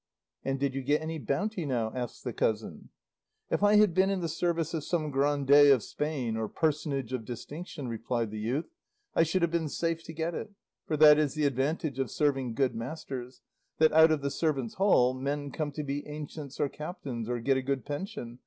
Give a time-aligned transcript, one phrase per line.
[0.43, 2.89] "And did you get any bounty, now?" asked the cousin.
[3.51, 7.23] "If I had been in the service of some grandee of Spain or personage of
[7.23, 8.71] distinction," replied the youth,
[9.13, 10.49] "I should have been safe to get it;
[10.87, 13.41] for that is the advantage of serving good masters,
[13.77, 17.57] that out of the servants' hall men come to be ancients or captains, or get
[17.57, 18.39] a good pension.